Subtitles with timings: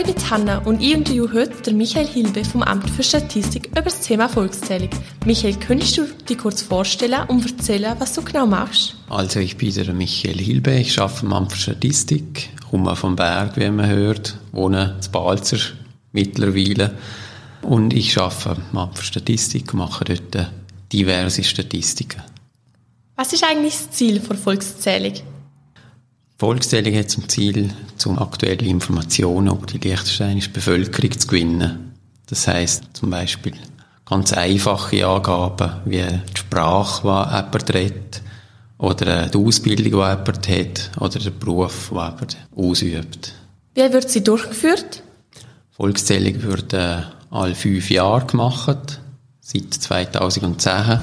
[0.00, 3.82] Ich bin Hanna und ich interviewe heute den Michael Hilbe vom Amt für Statistik über
[3.82, 4.88] das Thema Volkszählung.
[5.26, 8.96] Michael, könntest du dich kurz vorstellen und erzählen, was du genau machst?
[9.10, 13.58] Also ich bin der Michael Hilbe, ich arbeite am Amt für Statistik, komme vom Berg,
[13.58, 15.58] wie man hört, wohne in Balzer
[16.12, 16.96] mittlerweile
[17.60, 20.50] und ich arbeite am Amt für Statistik und mache dort
[20.90, 22.22] diverse Statistiken.
[23.16, 25.12] Was ist eigentlich das Ziel der Volkszählung?
[26.40, 27.68] Volkszählung hat zum Ziel,
[27.98, 31.92] zum aktuelle Informationen über die liechtensteinische Bevölkerung zu gewinnen.
[32.28, 33.52] Das heißt zum Beispiel
[34.06, 38.22] ganz einfache Angaben wie die Sprache, die jemand redet,
[38.78, 43.34] oder die Ausbildung, die jemand hat, oder der Beruf, den jemand ausübt.
[43.74, 45.02] Wie wird sie durchgeführt?
[45.72, 48.98] Volkszählung wird äh, alle fünf Jahre gemacht,
[49.42, 51.00] seit 2010.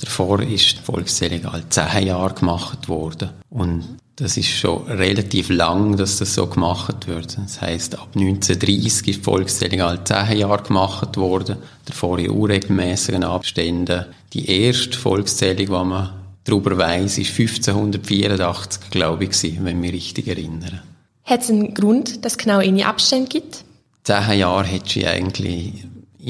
[0.00, 3.30] Davor ist die Volkszählung alle zehn Jahre gemacht worden.
[3.48, 7.36] Und das ist schon relativ lang, dass das so gemacht wird.
[7.38, 11.56] Das heißt, ab 1930 ist die Volkszählung alle zehn Jahre gemacht worden.
[11.86, 14.06] Davor in unregelmäßigen Abständen.
[14.32, 16.10] Die erste Volkszählung, die man
[16.44, 20.82] darüber weiss, ist 1584, glaube ich, wenn ich mich richtig erinnere.
[21.24, 23.64] Hat es einen Grund, dass es genau eine Abstände gibt?
[24.04, 25.84] Zehn Jahre hat sie eigentlich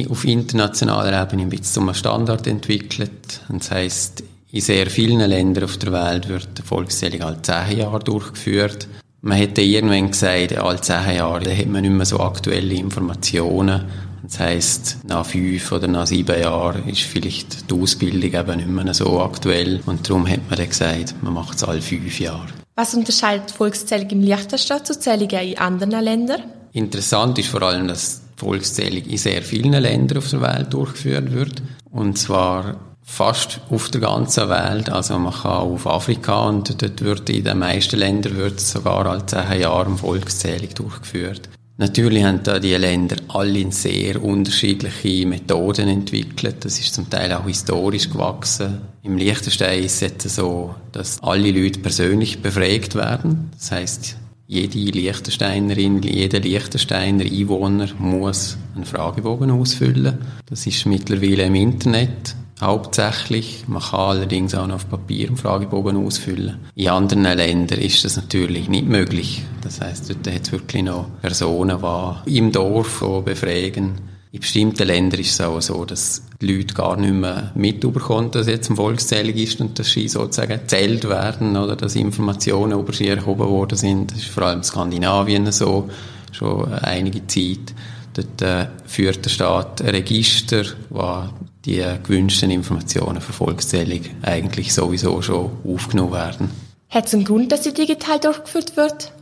[0.09, 3.43] auf internationaler Ebene ein bisschen zum Standard entwickelt.
[3.51, 7.79] Und das heisst, in sehr vielen Ländern auf der Welt wird die Volkszählung alle zehn
[7.79, 8.87] Jahre durchgeführt.
[9.23, 13.87] Man hätte irgendwann gesagt, alle zehn Jahre hat man nicht mehr so aktuelle Informationen.
[14.23, 18.93] Das heisst, nach fünf oder nach sieben Jahren ist vielleicht die Ausbildung eben nicht mehr
[18.95, 19.81] so aktuell.
[19.87, 22.49] Und darum hat man dann gesagt, man macht es alle fünf Jahre.
[22.77, 26.43] Was unterscheidet die Volkszählung im Liechtenstein zu Zählungen in anderen Ländern?
[26.73, 31.63] Interessant ist vor allem, dass Volkszählung in sehr vielen Ländern auf der Welt durchgeführt wird.
[31.91, 34.89] Und zwar fast auf der ganzen Welt.
[34.89, 39.27] Also man kann auf Afrika und dort wird in den meisten Ländern wird sogar alle
[39.27, 41.51] zehn Jahre eine Volkszählung durchgeführt.
[41.77, 46.65] Natürlich haben da die Länder alle sehr unterschiedliche Methoden entwickelt.
[46.65, 48.81] Das ist zum Teil auch historisch gewachsen.
[49.03, 53.51] Im Liechtenstein ist es jetzt so, dass alle Leute persönlich befragt werden.
[53.59, 54.17] Das heißt,
[54.47, 60.19] jede Liechtensteinerin, jeder Liechtensteiner Einwohner muss einen Fragebogen ausfüllen.
[60.47, 63.65] Das ist mittlerweile im Internet hauptsächlich.
[63.67, 66.59] Man kann allerdings auch noch auf Papier einen Fragebogen ausfüllen.
[66.75, 69.43] In anderen Ländern ist das natürlich nicht möglich.
[69.63, 71.79] Das heißt, dort hat es wirklich noch Personen,
[72.27, 76.97] die im Dorf befragen in bestimmten Ländern ist es auch so, dass die Leute gar
[76.97, 81.77] nicht mehr mitbekommen, dass jetzt eine Volkszählung ist und dass sie sozusagen zählt werden oder
[81.77, 84.11] dass Informationen über sie erhoben worden sind.
[84.11, 85.91] Das ist vor allem in Skandinavien so,
[86.33, 87.75] schon einige Zeit.
[88.15, 91.25] Dort äh, führt der Staat ein Register, wo
[91.65, 96.51] die gewünschten Informationen für Volkszählung eigentlich sowieso schon aufgenommen werden.
[96.91, 99.13] Hat es einen Grund, dass sie digital durchgeführt wird?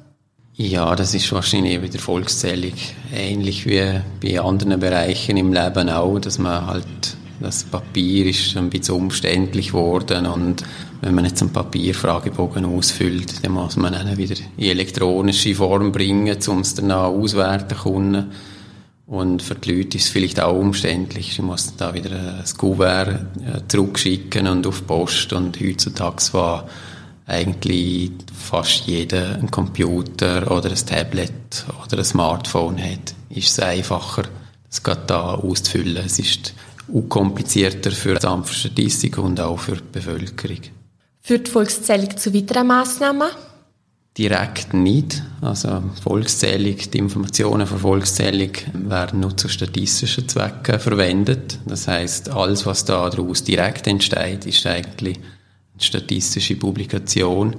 [0.54, 2.74] Ja, das ist wahrscheinlich bei der Volkszählung
[3.14, 8.68] ähnlich wie bei anderen Bereichen im Leben auch, dass man halt das Papier ist ein
[8.68, 10.62] bisschen umständlich geworden und
[11.00, 16.36] wenn man jetzt einen Papierfragebogen ausfüllt, dann muss man ihn wieder in elektronische Form bringen,
[16.48, 18.32] um es dann auch auswerten zu können.
[19.10, 21.34] Und für die Leute ist es vielleicht auch umständlich.
[21.34, 25.32] Sie müssen da wieder ein Kuvert äh, zurückschicken und auf Post.
[25.32, 26.68] Und heutzutage war
[27.26, 34.22] eigentlich fast jeder einen Computer oder ein Tablet oder ein Smartphone hat, ist es einfacher,
[34.68, 36.04] das gerade da auszufüllen.
[36.06, 36.54] Es ist
[36.86, 40.60] unkomplizierter für das Amt für Statistik und auch für die Bevölkerung.
[41.20, 43.28] Führt die Volkszählung zu weiteren Massnahmen?
[44.18, 45.22] Direkt nicht.
[45.40, 51.58] Also Volkszählung, die Informationen für Volkszählung werden nur zu statistischen Zwecken verwendet.
[51.66, 55.18] Das heißt, alles, was da daraus direkt entsteht, ist eigentlich
[55.78, 57.56] statistische Publikation.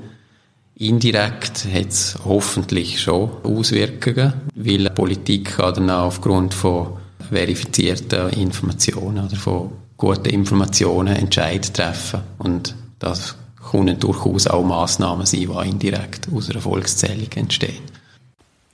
[0.75, 6.97] Indirekt hat es hoffentlich schon Auswirkungen, weil Politik dann auch aufgrund von
[7.29, 12.21] verifizierten Informationen oder von guten Informationen Entscheid treffen.
[12.39, 13.35] Und das
[13.71, 17.81] können durchaus auch Massnahmen sein, die indirekt aus einer Volkszählung entstehen.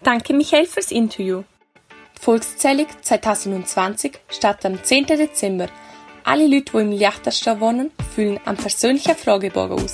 [0.03, 1.43] Danke, Michael, fürs Interview.
[2.17, 5.05] Die Volkszählung 2020 startet am 10.
[5.05, 5.67] Dezember
[6.23, 9.93] alle Leute, die im Liechtenstein wohnen, füllen einen persönlichen Fragebogen aus.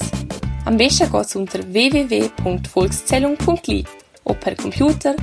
[0.66, 3.86] Am besten geht es unter www.volkszählung.li.
[4.24, 5.16] Ob per Computer,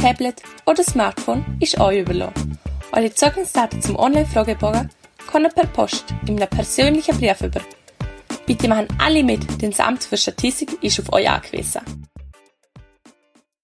[0.00, 2.56] Tablet oder Smartphone ist euch überlassen.
[2.92, 4.90] Eure Zeugnisdaten zum Online-Fragebogen
[5.26, 7.62] kommen per Post in einem persönlichen Brief über.
[8.46, 11.80] Bitte machen alle mit, denn das Amt für Statistik ist auf euch angewiesen.